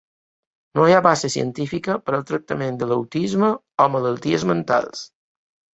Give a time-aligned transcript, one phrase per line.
[0.79, 3.55] No hi ha base científica per al tractament de l'autisme
[3.87, 5.09] o malalties mentals.